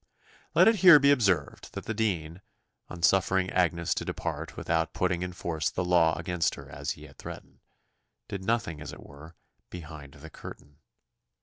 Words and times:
Let 0.55 0.67
it 0.67 0.77
here 0.77 0.97
be 0.97 1.11
observed 1.11 1.73
that 1.75 1.85
the 1.85 1.93
dean, 1.93 2.41
on 2.89 3.03
suffering 3.03 3.51
Agnes 3.51 3.93
to 3.93 4.03
depart 4.03 4.57
without 4.57 4.93
putting 4.95 5.21
in 5.21 5.31
force 5.31 5.69
the 5.69 5.85
law 5.85 6.17
against 6.17 6.55
her 6.55 6.67
as 6.71 6.93
he 6.93 7.03
had 7.05 7.19
threatened, 7.19 7.59
did 8.27 8.43
nothing, 8.43 8.81
as 8.81 8.91
it 8.91 9.03
were, 9.05 9.35
behind 9.69 10.15
the 10.15 10.31
curtain. 10.31 10.79